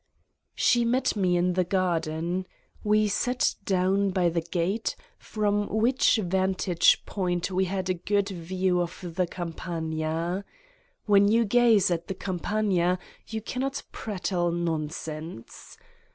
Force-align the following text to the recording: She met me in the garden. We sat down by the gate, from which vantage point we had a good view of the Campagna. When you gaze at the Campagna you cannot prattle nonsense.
She 0.55 0.83
met 0.83 1.15
me 1.15 1.37
in 1.37 1.53
the 1.53 1.63
garden. 1.63 2.47
We 2.83 3.07
sat 3.07 3.53
down 3.65 4.09
by 4.09 4.29
the 4.29 4.41
gate, 4.41 4.95
from 5.19 5.67
which 5.69 6.15
vantage 6.15 7.05
point 7.05 7.51
we 7.51 7.65
had 7.65 7.87
a 7.87 7.93
good 8.01 8.27
view 8.29 8.81
of 8.81 9.13
the 9.15 9.27
Campagna. 9.27 10.43
When 11.05 11.27
you 11.27 11.45
gaze 11.45 11.91
at 11.91 12.07
the 12.07 12.15
Campagna 12.15 12.97
you 13.27 13.43
cannot 13.43 13.83
prattle 13.91 14.51
nonsense. 14.51 15.77